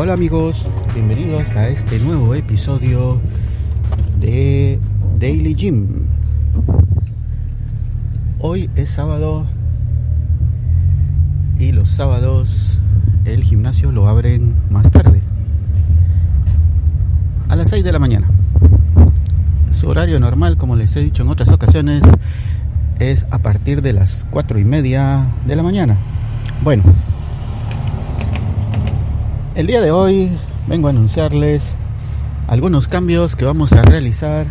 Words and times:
Hola, 0.00 0.12
amigos, 0.12 0.64
bienvenidos 0.94 1.56
a 1.56 1.66
este 1.66 1.98
nuevo 1.98 2.32
episodio 2.36 3.20
de 4.20 4.78
Daily 5.18 5.56
Gym. 5.56 6.04
Hoy 8.38 8.70
es 8.76 8.90
sábado 8.90 9.44
y 11.58 11.72
los 11.72 11.88
sábados 11.88 12.78
el 13.24 13.42
gimnasio 13.42 13.90
lo 13.90 14.06
abren 14.06 14.54
más 14.70 14.88
tarde, 14.88 15.20
a 17.48 17.56
las 17.56 17.68
6 17.68 17.82
de 17.82 17.90
la 17.90 17.98
mañana. 17.98 18.28
Su 19.72 19.88
horario 19.88 20.20
normal, 20.20 20.56
como 20.58 20.76
les 20.76 20.94
he 20.94 21.00
dicho 21.00 21.24
en 21.24 21.28
otras 21.28 21.48
ocasiones, 21.48 22.04
es 23.00 23.26
a 23.32 23.40
partir 23.40 23.82
de 23.82 23.94
las 23.94 24.26
4 24.30 24.60
y 24.60 24.64
media 24.64 25.26
de 25.44 25.56
la 25.56 25.64
mañana. 25.64 25.96
Bueno, 26.62 26.84
el 29.58 29.66
día 29.66 29.80
de 29.80 29.90
hoy 29.90 30.30
vengo 30.68 30.86
a 30.86 30.90
anunciarles 30.90 31.72
algunos 32.46 32.86
cambios 32.86 33.34
que 33.34 33.44
vamos 33.44 33.72
a 33.72 33.82
realizar 33.82 34.46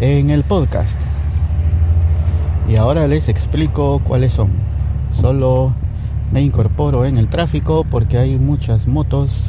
en 0.00 0.30
el 0.30 0.42
podcast. 0.42 0.98
Y 2.68 2.74
ahora 2.74 3.06
les 3.06 3.28
explico 3.28 4.00
cuáles 4.02 4.32
son. 4.32 4.48
Solo 5.12 5.72
me 6.32 6.42
incorporo 6.42 7.04
en 7.04 7.16
el 7.16 7.28
tráfico 7.28 7.86
porque 7.88 8.18
hay 8.18 8.36
muchas 8.36 8.88
motos 8.88 9.42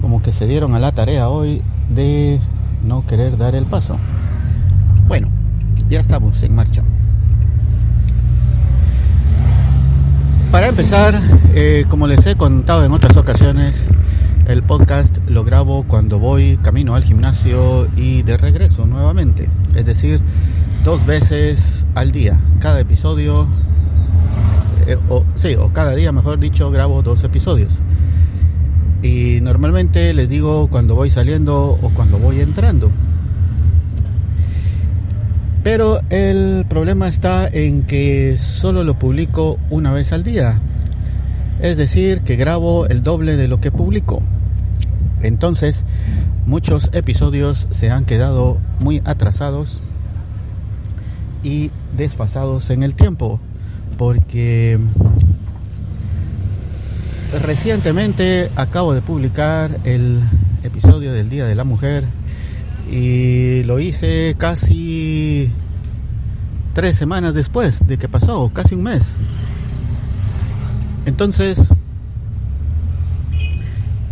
como 0.00 0.20
que 0.22 0.32
se 0.32 0.48
dieron 0.48 0.74
a 0.74 0.80
la 0.80 0.90
tarea 0.90 1.28
hoy 1.28 1.62
de 1.88 2.40
no 2.84 3.06
querer 3.06 3.38
dar 3.38 3.54
el 3.54 3.64
paso. 3.64 3.96
Bueno, 5.06 5.28
ya 5.88 6.00
estamos 6.00 6.42
en 6.42 6.56
marcha. 6.56 6.82
Para 10.50 10.66
empezar, 10.66 11.14
eh, 11.54 11.84
como 11.88 12.08
les 12.08 12.26
he 12.26 12.34
contado 12.34 12.84
en 12.84 12.90
otras 12.90 13.16
ocasiones, 13.16 13.86
el 14.50 14.64
podcast 14.64 15.18
lo 15.28 15.44
grabo 15.44 15.84
cuando 15.84 16.18
voy 16.18 16.56
camino 16.56 16.96
al 16.96 17.04
gimnasio 17.04 17.86
y 17.96 18.22
de 18.22 18.36
regreso 18.36 18.84
nuevamente. 18.84 19.48
Es 19.76 19.84
decir, 19.84 20.20
dos 20.84 21.06
veces 21.06 21.86
al 21.94 22.10
día. 22.10 22.36
Cada 22.58 22.80
episodio, 22.80 23.46
eh, 24.88 24.96
o, 25.08 25.24
sí, 25.36 25.54
o 25.54 25.72
cada 25.72 25.94
día, 25.94 26.10
mejor 26.10 26.40
dicho, 26.40 26.68
grabo 26.72 27.00
dos 27.02 27.22
episodios. 27.22 27.74
Y 29.02 29.38
normalmente 29.40 30.12
les 30.14 30.28
digo 30.28 30.66
cuando 30.68 30.96
voy 30.96 31.10
saliendo 31.10 31.78
o 31.80 31.90
cuando 31.90 32.18
voy 32.18 32.40
entrando. 32.40 32.90
Pero 35.62 36.00
el 36.10 36.66
problema 36.68 37.06
está 37.06 37.46
en 37.46 37.84
que 37.84 38.36
solo 38.36 38.82
lo 38.82 38.98
publico 38.98 39.58
una 39.70 39.92
vez 39.92 40.12
al 40.12 40.24
día. 40.24 40.60
Es 41.60 41.76
decir, 41.76 42.22
que 42.22 42.34
grabo 42.34 42.86
el 42.86 43.04
doble 43.04 43.36
de 43.36 43.46
lo 43.46 43.60
que 43.60 43.70
publico. 43.70 44.20
Entonces, 45.22 45.84
muchos 46.46 46.90
episodios 46.92 47.66
se 47.70 47.90
han 47.90 48.04
quedado 48.04 48.58
muy 48.78 49.02
atrasados 49.04 49.80
y 51.42 51.70
desfasados 51.96 52.70
en 52.70 52.82
el 52.82 52.94
tiempo. 52.94 53.40
Porque 53.98 54.78
recientemente 57.42 58.50
acabo 58.56 58.94
de 58.94 59.02
publicar 59.02 59.70
el 59.84 60.20
episodio 60.62 61.12
del 61.12 61.28
Día 61.28 61.46
de 61.46 61.54
la 61.54 61.64
Mujer 61.64 62.04
y 62.90 63.62
lo 63.64 63.78
hice 63.78 64.34
casi 64.36 65.50
tres 66.74 66.96
semanas 66.96 67.34
después 67.34 67.86
de 67.86 67.98
que 67.98 68.08
pasó, 68.08 68.50
casi 68.52 68.74
un 68.74 68.84
mes. 68.84 69.14
Entonces, 71.06 71.68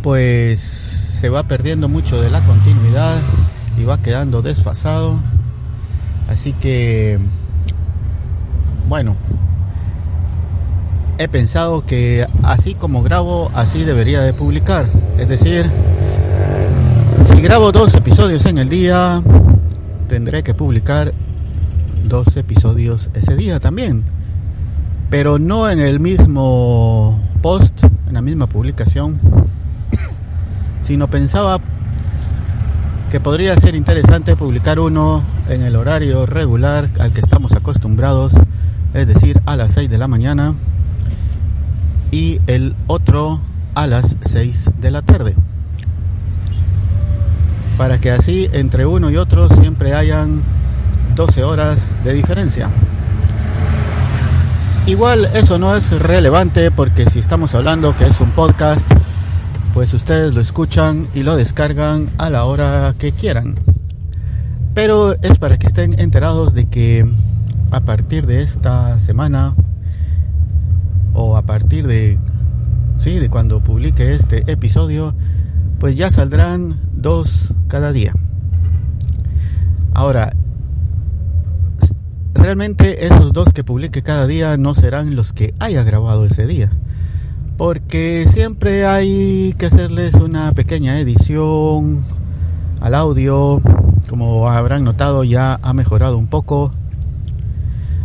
pues 0.03 0.98
se 1.19 1.29
va 1.31 1.43
perdiendo 1.43 1.89
mucho 1.89 2.23
de 2.23 2.31
la 2.31 2.41
continuidad 2.43 3.17
y 3.77 3.83
va 3.83 3.99
quedando 3.99 4.41
desfasado. 4.41 5.19
Así 6.29 6.53
que, 6.53 7.19
bueno, 8.89 9.17
he 11.19 11.27
pensado 11.27 11.85
que 11.85 12.25
así 12.45 12.75
como 12.75 13.03
grabo, 13.03 13.51
así 13.57 13.83
debería 13.83 14.21
de 14.21 14.33
publicar. 14.33 14.87
Es 15.19 15.29
decir, 15.29 15.69
si 17.25 17.41
grabo 17.41 17.73
dos 17.73 17.95
episodios 17.97 18.47
en 18.47 18.59
el 18.59 18.69
día, 18.69 19.21
tendré 20.09 20.45
que 20.45 20.55
publicar 20.55 21.13
dos 22.05 22.37
episodios 22.37 23.11
ese 23.15 23.35
día 23.35 23.59
también. 23.59 24.05
Pero 25.11 25.41
no 25.41 25.69
en 25.69 25.81
el 25.81 25.99
mismo 25.99 27.21
post, 27.43 27.83
en 28.07 28.15
la 28.15 28.23
misma 28.23 28.47
publicación, 28.47 29.19
sino 30.81 31.09
pensaba 31.09 31.59
que 33.11 33.21
podría 33.21 33.55
ser 33.57 33.75
interesante 33.75 34.37
publicar 34.37 34.79
uno 34.81 35.23
en 35.49 35.63
el 35.63 35.77
horario 35.77 36.27
regular 36.27 36.91
al 36.99 37.13
que 37.13 37.21
estamos 37.21 37.53
acostumbrados, 37.53 38.33
es 38.95 39.07
decir, 39.07 39.41
a 39.47 39.57
las 39.57 39.73
6 39.73 39.89
de 39.89 39.99
la 39.99 40.09
mañana, 40.09 40.55
y 42.11 42.41
el 42.47 42.75
otro 42.87 43.41
a 43.75 43.87
las 43.87 44.17
6 44.21 44.71
de 44.81 44.91
la 44.91 45.03
tarde 45.03 45.35
para 47.79 47.99
que 47.99 48.11
así 48.11 48.51
entre 48.53 48.85
uno 48.85 49.09
y 49.09 49.17
otro 49.17 49.49
siempre 49.49 49.95
hayan 49.95 50.43
12 51.15 51.45
horas 51.45 51.95
de 52.05 52.13
diferencia. 52.13 52.69
Igual 54.87 55.29
eso 55.35 55.61
no 55.61 55.77
es 55.77 55.93
relevante 55.93 56.73
porque 56.73 57.09
si 57.09 57.21
estamos 57.21 57.55
hablando 57.55 57.97
que 57.97 58.07
es 58.07 58.21
un 58.21 58.33
podcast, 58.33 58.85
pues 59.79 59.95
ustedes 59.95 60.35
lo 60.35 60.41
escuchan 60.41 61.07
y 61.15 61.23
lo 61.23 61.37
descargan 61.37 62.11
a 62.19 62.31
la 62.31 62.47
hora 62.47 62.97
que 62.99 63.13
quieran. 63.13 63.55
Pero 64.75 65.15
es 65.23 65.39
para 65.39 65.57
que 65.57 65.69
estén 65.69 66.01
enterados 66.01 66.53
de 66.53 66.67
que 66.67 67.09
a 67.71 67.79
partir 67.83 68.27
de 68.27 68.43
esta 68.43 68.99
semana 68.99 69.55
o 71.15 71.37
a 71.37 71.43
partir 71.43 71.87
de 71.87 72.19
sí, 72.97 73.21
de 73.21 73.31
cuando 73.31 73.63
publique 73.63 74.15
este 74.15 74.51
episodio, 74.51 75.15
pues 75.79 75.97
ya 75.97 76.11
saldrán 76.11 76.81
dos 76.93 77.55
cada 77.69 77.93
día. 77.93 78.13
Ahora, 79.95 80.35
realmente 82.35 83.07
esos 83.07 83.33
dos 83.33 83.53
que 83.53 83.63
publique 83.63 84.03
cada 84.03 84.27
día 84.27 84.57
no 84.57 84.75
serán 84.75 85.15
los 85.15 85.33
que 85.33 85.55
haya 85.61 85.85
grabado 85.85 86.27
ese 86.27 86.49
día. 86.49 86.73
Porque 87.59 88.25
siempre 88.31 88.87
hay 88.87 89.53
que 89.59 89.67
hacerles 89.67 90.15
una 90.15 90.53
pequeña 90.53 91.01
edición 91.01 92.05
al 92.81 92.95
audio. 92.95 93.61
Como 94.09 94.49
habrán 94.49 94.85
notado 94.85 95.25
ya 95.25 95.59
ha 95.61 95.73
mejorado 95.73 96.17
un 96.19 96.29
poco. 96.29 96.73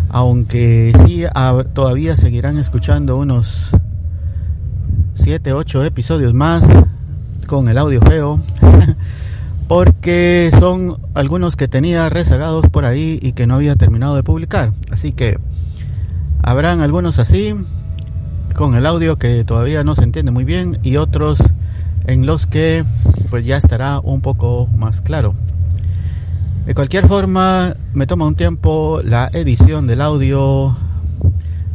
Aunque 0.10 0.92
sí 1.06 1.26
todavía 1.74 2.16
seguirán 2.16 2.58
escuchando 2.58 3.18
unos 3.18 3.78
7, 5.14 5.54
8 5.54 5.86
episodios 5.86 6.34
más 6.34 6.68
con 7.46 7.70
el 7.70 7.78
audio 7.78 8.02
feo. 8.02 8.40
porque 9.68 10.50
son 10.60 10.98
algunos 11.14 11.56
que 11.56 11.68
tenía 11.68 12.10
rezagados 12.10 12.66
por 12.70 12.86
ahí 12.86 13.20
y 13.22 13.34
que 13.34 13.46
no 13.46 13.54
había 13.54 13.76
terminado 13.76 14.16
de 14.16 14.24
publicar. 14.24 14.74
Así 14.90 15.12
que 15.12 15.38
habrán 16.42 16.82
algunos 16.82 17.20
así, 17.20 17.54
con 18.54 18.76
el 18.76 18.86
audio 18.86 19.18
que 19.18 19.44
todavía 19.44 19.84
no 19.84 19.96
se 19.96 20.04
entiende 20.04 20.32
muy 20.32 20.44
bien, 20.44 20.80
y 20.84 20.98
otros 20.98 21.40
en 22.06 22.26
los 22.26 22.48
que 22.48 22.86
pues 23.30 23.46
ya 23.46 23.58
estará 23.58 24.00
un 24.00 24.22
poco 24.22 24.68
más 24.78 25.02
claro. 25.02 25.36
De 26.66 26.74
cualquier 26.74 27.08
forma, 27.08 27.76
me 27.94 28.08
toma 28.08 28.26
un 28.26 28.36
tiempo 28.36 29.02
la 29.04 29.30
edición 29.34 29.86
del 29.86 30.00
audio. 30.00 30.78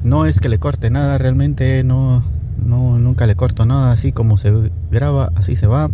No 0.03 0.25
es 0.25 0.41
que 0.41 0.49
le 0.49 0.59
corte 0.59 0.89
nada, 0.89 1.19
realmente 1.19 1.85
no, 1.85 2.25
no 2.65 2.99
nunca 2.99 3.27
le 3.27 3.37
corto 3.37 3.67
nada, 3.67 3.93
así 3.93 4.13
como 4.13 4.37
se 4.37 4.71
graba, 4.91 5.31
así 5.35 5.57
se 5.57 5.67
va. 5.67 5.91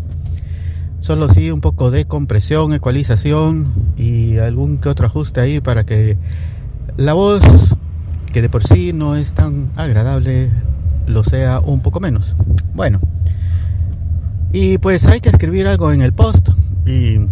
Solo 1.00 1.28
sí 1.28 1.50
un 1.50 1.60
poco 1.60 1.90
de 1.90 2.06
compresión, 2.06 2.72
ecualización 2.72 3.72
y 3.96 4.38
algún 4.38 4.78
que 4.78 4.88
otro 4.88 5.06
ajuste 5.06 5.40
ahí 5.40 5.60
para 5.60 5.84
que 5.84 6.16
la 6.96 7.14
voz, 7.14 7.42
que 8.32 8.42
de 8.42 8.48
por 8.48 8.62
sí 8.62 8.92
no 8.92 9.16
es 9.16 9.32
tan 9.32 9.70
agradable, 9.76 10.50
lo 11.06 11.24
sea 11.24 11.60
un 11.60 11.80
poco 11.80 12.00
menos. 12.00 12.34
Bueno, 12.74 13.00
y 14.52 14.78
pues 14.78 15.04
hay 15.06 15.20
que 15.20 15.30
escribir 15.30 15.66
algo 15.66 15.92
en 15.92 16.00
el 16.00 16.12
post 16.12 16.50
y 16.86 17.16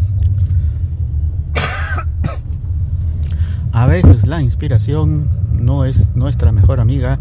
a 3.73 3.87
veces 3.87 4.27
la 4.27 4.43
inspiración 4.43 5.29
no 5.57 5.85
es 5.85 6.17
nuestra 6.17 6.51
mejor 6.51 6.81
amiga 6.81 7.21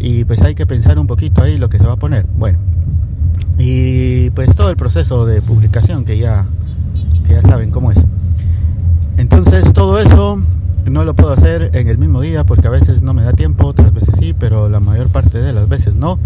y 0.00 0.24
pues 0.24 0.42
hay 0.42 0.54
que 0.54 0.66
pensar 0.66 0.98
un 0.98 1.06
poquito 1.06 1.42
ahí 1.42 1.56
lo 1.56 1.68
que 1.68 1.78
se 1.78 1.86
va 1.86 1.92
a 1.92 1.98
poner. 1.98 2.26
Bueno, 2.36 2.58
y 3.58 4.30
pues 4.30 4.54
todo 4.56 4.70
el 4.70 4.76
proceso 4.76 5.24
de 5.24 5.40
publicación 5.40 6.04
que 6.04 6.18
ya, 6.18 6.46
que 7.26 7.34
ya 7.34 7.42
saben 7.42 7.70
cómo 7.70 7.92
es. 7.92 7.98
Entonces 9.16 9.72
todo 9.72 9.85
lo 11.06 11.14
puedo 11.14 11.32
hacer 11.32 11.70
en 11.72 11.88
el 11.88 11.98
mismo 11.98 12.20
día 12.20 12.44
porque 12.44 12.66
a 12.66 12.70
veces 12.70 13.00
no 13.00 13.14
me 13.14 13.22
da 13.22 13.32
tiempo, 13.32 13.68
otras 13.68 13.94
veces 13.94 14.16
sí, 14.18 14.34
pero 14.38 14.68
la 14.68 14.80
mayor 14.80 15.08
parte 15.08 15.38
de 15.38 15.52
las 15.52 15.68
veces 15.68 15.94
no. 15.94 16.18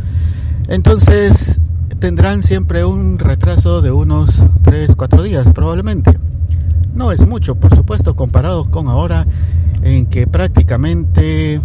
Entonces 0.68 1.60
tendrán 1.98 2.42
siempre 2.42 2.84
un 2.84 3.18
retraso 3.18 3.82
de 3.82 3.92
unos 3.92 4.42
3, 4.62 4.96
4 4.96 5.22
días 5.22 5.52
probablemente. 5.52 6.18
No 6.94 7.12
es 7.12 7.26
mucho, 7.26 7.56
por 7.56 7.76
supuesto, 7.76 8.16
comparado 8.16 8.70
con 8.70 8.88
ahora 8.88 9.26
en 9.82 10.06
que 10.06 10.26
prácticamente 10.26 11.60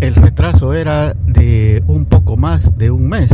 el 0.00 0.14
retraso 0.14 0.72
era 0.72 1.14
de 1.26 1.82
un 1.88 2.04
poco 2.04 2.36
más 2.36 2.78
de 2.78 2.92
un 2.92 3.08
mes. 3.08 3.30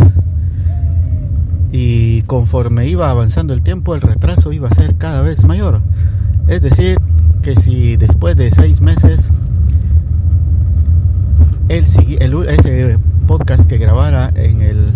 Y 1.70 2.22
conforme 2.22 2.86
iba 2.86 3.10
avanzando 3.10 3.52
el 3.52 3.62
tiempo, 3.62 3.94
el 3.94 4.00
retraso 4.00 4.52
iba 4.52 4.68
a 4.68 4.74
ser 4.74 4.96
cada 4.96 5.20
vez 5.20 5.44
mayor. 5.44 5.82
Es 6.48 6.60
decir, 6.60 6.96
que 7.42 7.56
si 7.56 7.96
después 7.96 8.36
de 8.36 8.50
seis 8.50 8.80
meses 8.80 9.30
el, 11.68 11.84
ese 12.48 12.98
podcast 13.26 13.66
que 13.66 13.78
grabara 13.78 14.32
en 14.36 14.62
el 14.62 14.92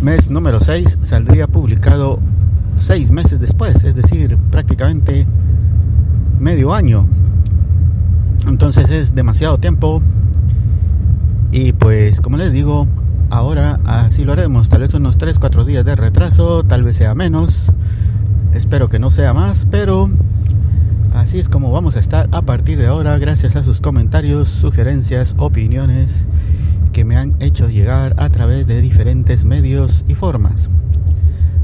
mes 0.00 0.30
número 0.30 0.60
6 0.60 0.98
saldría 1.02 1.48
publicado 1.48 2.20
seis 2.76 3.10
meses 3.10 3.40
después, 3.40 3.82
es 3.82 3.94
decir, 3.94 4.36
prácticamente 4.50 5.26
medio 6.38 6.72
año. 6.72 7.08
Entonces 8.46 8.90
es 8.90 9.14
demasiado 9.14 9.58
tiempo. 9.58 10.02
Y 11.50 11.72
pues, 11.72 12.20
como 12.20 12.36
les 12.36 12.52
digo, 12.52 12.86
ahora 13.30 13.80
así 13.86 14.24
lo 14.24 14.32
haremos. 14.32 14.68
Tal 14.68 14.80
vez 14.80 14.94
unos 14.94 15.18
3, 15.18 15.38
4 15.38 15.64
días 15.64 15.84
de 15.84 15.96
retraso, 15.96 16.62
tal 16.64 16.82
vez 16.82 16.96
sea 16.96 17.14
menos. 17.14 17.72
Espero 18.52 18.88
que 18.88 18.98
no 18.98 19.10
sea 19.10 19.32
más, 19.32 19.66
pero 19.70 20.10
así 21.14 21.38
es 21.38 21.48
como 21.48 21.70
vamos 21.70 21.96
a 21.96 22.00
estar 22.00 22.28
a 22.32 22.42
partir 22.42 22.78
de 22.78 22.86
ahora, 22.86 23.16
gracias 23.18 23.56
a 23.56 23.64
sus 23.64 23.80
comentarios, 23.80 24.48
sugerencias, 24.48 25.34
opiniones 25.38 26.26
que 26.92 27.04
me 27.04 27.16
han 27.16 27.34
hecho 27.40 27.68
llegar 27.68 28.14
a 28.18 28.28
través 28.28 28.66
de 28.66 28.80
diferentes 28.80 29.44
medios 29.44 30.04
y 30.06 30.14
formas. 30.14 30.68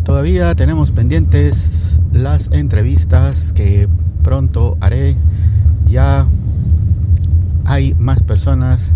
Todavía 0.05 0.55
tenemos 0.55 0.91
pendientes 0.91 2.01
las 2.13 2.51
entrevistas 2.53 3.53
que 3.53 3.89
pronto 4.23 4.77
haré. 4.81 5.17
Ya 5.87 6.27
hay 7.65 7.95
más 7.95 8.23
personas 8.23 8.91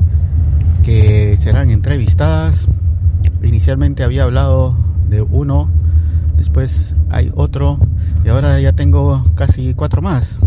que 0.83 1.37
serán 1.39 1.71
entrevistadas. 1.71 2.67
Inicialmente 3.43 4.03
había 4.03 4.25
hablado 4.25 4.75
de 5.09 5.23
uno, 5.23 5.69
después 6.37 6.95
hay 7.11 7.33
otro 7.35 7.79
y 8.25 8.29
ahora 8.29 8.61
ya 8.61 8.73
tengo 8.73 9.25
casi 9.35 9.75
cuatro 9.75 10.03
más. 10.03 10.39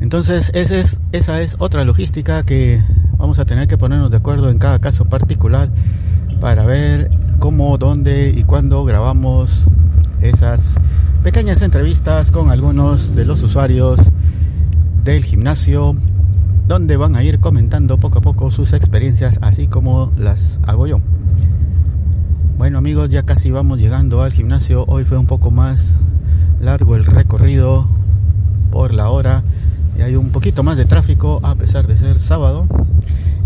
Entonces 0.00 0.50
esa 0.54 1.40
es, 1.40 1.56
otra 1.58 1.84
logística 1.84 2.42
que 2.44 2.82
vamos 3.18 3.38
a 3.38 3.44
tener 3.44 3.68
que 3.68 3.76
ponernos 3.76 4.10
de 4.10 4.16
acuerdo 4.16 4.48
en 4.48 4.58
cada 4.58 4.78
caso 4.78 5.04
particular 5.04 5.70
para 6.40 6.64
ver 6.64 7.10
cómo, 7.38 7.76
dónde 7.76 8.32
y 8.34 8.44
cuándo 8.44 8.84
grabamos 8.84 9.66
esas 10.22 10.74
pequeñas 11.22 11.60
entrevistas 11.60 12.30
con 12.30 12.50
algunos 12.50 13.14
de 13.14 13.26
los 13.26 13.42
usuarios 13.42 14.00
del 15.04 15.24
gimnasio 15.24 15.96
donde 16.66 16.96
van 16.96 17.16
a 17.16 17.22
ir 17.22 17.40
comentando 17.40 17.98
poco 17.98 18.18
a 18.18 18.22
poco 18.22 18.50
sus 18.50 18.72
experiencias 18.72 19.38
así 19.42 19.66
como 19.66 20.12
las 20.16 20.60
hago 20.66 20.86
yo. 20.86 21.00
Bueno 22.60 22.76
amigos, 22.76 23.08
ya 23.08 23.22
casi 23.22 23.50
vamos 23.50 23.80
llegando 23.80 24.22
al 24.22 24.34
gimnasio. 24.34 24.84
Hoy 24.86 25.06
fue 25.06 25.16
un 25.16 25.24
poco 25.24 25.50
más 25.50 25.96
largo 26.60 26.94
el 26.94 27.06
recorrido 27.06 27.88
por 28.70 28.92
la 28.92 29.08
hora 29.08 29.44
y 29.98 30.02
hay 30.02 30.14
un 30.14 30.28
poquito 30.28 30.62
más 30.62 30.76
de 30.76 30.84
tráfico 30.84 31.40
a 31.42 31.54
pesar 31.54 31.86
de 31.86 31.96
ser 31.96 32.20
sábado. 32.20 32.66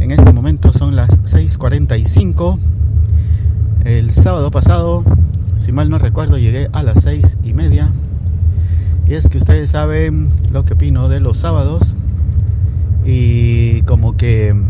En 0.00 0.10
este 0.10 0.32
momento 0.32 0.72
son 0.72 0.96
las 0.96 1.16
6.45 1.20 2.58
el 3.84 4.10
sábado 4.10 4.50
pasado, 4.50 5.04
si 5.58 5.70
mal 5.70 5.90
no 5.90 5.98
recuerdo, 5.98 6.36
llegué 6.36 6.68
a 6.72 6.82
las 6.82 7.04
seis 7.04 7.38
y 7.44 7.54
media. 7.54 7.92
Y 9.06 9.14
es 9.14 9.28
que 9.28 9.38
ustedes 9.38 9.70
saben 9.70 10.30
lo 10.50 10.64
que 10.64 10.74
opino 10.74 11.08
de 11.08 11.20
los 11.20 11.38
sábados. 11.38 11.94
Y 13.04 13.82
como 13.82 14.16
que 14.16 14.60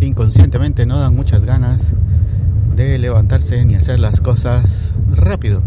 inconscientemente 0.00 0.86
no 0.86 0.98
dan 0.98 1.14
muchas 1.14 1.44
ganas 1.44 1.94
levantarse 2.98 3.64
ni 3.64 3.74
hacer 3.74 3.98
las 3.98 4.20
cosas 4.20 4.94
rápido. 5.12 5.62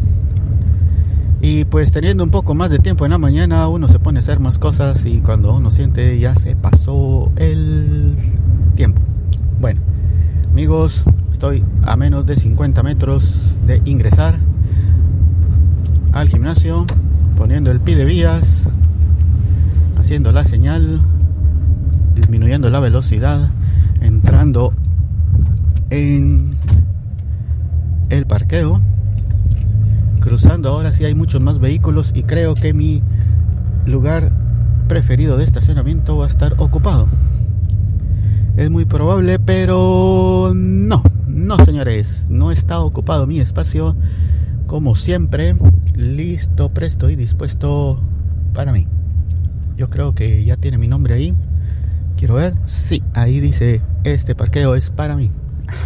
Y 1.41 1.65
pues 1.65 1.91
teniendo 1.91 2.23
un 2.23 2.29
poco 2.29 2.55
más 2.55 2.69
de 2.69 2.79
tiempo 2.79 3.05
en 3.05 3.11
la 3.11 3.17
mañana, 3.17 3.67
uno 3.67 3.87
se 3.87 3.99
pone 3.99 4.19
a 4.19 4.21
hacer 4.21 4.39
más 4.39 4.59
cosas 4.59 5.05
y 5.05 5.19
cuando 5.19 5.53
uno 5.53 5.71
siente 5.71 6.17
ya 6.19 6.35
se 6.35 6.55
pasó 6.55 7.31
el 7.35 8.15
tiempo. 8.75 9.01
Bueno, 9.59 9.81
amigos, 10.51 11.03
Estoy 11.43 11.65
a 11.81 11.97
menos 11.97 12.25
de 12.25 12.37
50 12.37 12.83
metros 12.83 13.57
de 13.67 13.81
ingresar 13.83 14.35
al 16.13 16.29
gimnasio, 16.29 16.85
poniendo 17.35 17.69
el 17.69 17.81
pie 17.81 17.97
de 17.97 18.05
vías, 18.05 18.69
haciendo 19.97 20.31
la 20.31 20.45
señal, 20.45 21.01
disminuyendo 22.15 22.69
la 22.69 22.79
velocidad, 22.79 23.51
entrando 23.99 24.73
en 25.89 26.55
el 28.13 28.27
parqueo, 28.27 28.79
cruzando 30.19 30.69
ahora 30.69 30.93
sí 30.93 31.03
hay 31.03 31.15
muchos 31.15 31.41
más 31.41 31.59
vehículos 31.59 32.11
y 32.13 32.23
creo 32.23 32.53
que 32.53 32.73
mi 32.73 33.01
lugar 33.85 34.31
preferido 34.87 35.37
de 35.37 35.43
estacionamiento 35.43 36.17
va 36.17 36.25
a 36.25 36.27
estar 36.27 36.53
ocupado. 36.57 37.07
Es 38.55 38.69
muy 38.69 38.85
probable, 38.85 39.39
pero 39.39 40.51
no, 40.53 41.01
no 41.27 41.65
señores, 41.65 42.27
no 42.29 42.51
está 42.51 42.79
ocupado 42.79 43.25
mi 43.25 43.39
espacio 43.39 43.95
como 44.67 44.95
siempre, 44.95 45.55
listo, 45.95 46.69
presto 46.69 47.09
y 47.09 47.15
dispuesto 47.15 47.99
para 48.53 48.71
mí. 48.71 48.87
Yo 49.75 49.89
creo 49.89 50.13
que 50.13 50.45
ya 50.45 50.55
tiene 50.57 50.77
mi 50.77 50.87
nombre 50.87 51.15
ahí. 51.15 51.33
Quiero 52.15 52.35
ver. 52.35 52.53
Sí, 52.65 53.01
ahí 53.15 53.39
dice, 53.39 53.81
este 54.03 54.35
parqueo 54.35 54.75
es 54.75 54.91
para 54.91 55.15
mí. 55.15 55.31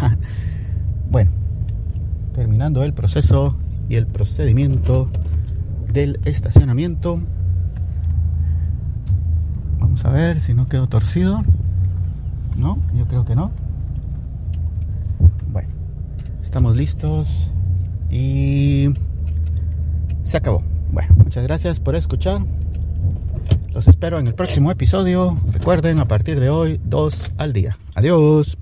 el 2.60 2.92
proceso 2.92 3.56
y 3.88 3.94
el 3.94 4.06
procedimiento 4.06 5.08
del 5.92 6.20
estacionamiento. 6.24 7.20
Vamos 9.78 10.04
a 10.04 10.10
ver 10.10 10.40
si 10.40 10.54
no 10.54 10.68
quedó 10.68 10.88
torcido. 10.88 11.44
¿No? 12.56 12.78
Yo 12.96 13.06
creo 13.06 13.24
que 13.24 13.36
no. 13.36 13.52
Bueno, 15.52 15.68
estamos 16.42 16.76
listos 16.76 17.52
y 18.10 18.92
se 20.24 20.36
acabó. 20.36 20.64
Bueno, 20.90 21.14
muchas 21.16 21.44
gracias 21.44 21.78
por 21.78 21.94
escuchar. 21.94 22.42
Los 23.72 23.86
espero 23.86 24.18
en 24.18 24.26
el 24.26 24.34
próximo 24.34 24.72
episodio. 24.72 25.38
Recuerden, 25.52 26.00
a 26.00 26.06
partir 26.06 26.40
de 26.40 26.50
hoy, 26.50 26.80
dos 26.84 27.30
al 27.38 27.52
día. 27.52 27.78
Adiós. 27.94 28.58